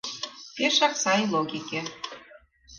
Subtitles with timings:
[0.55, 1.79] Пешак сай логике.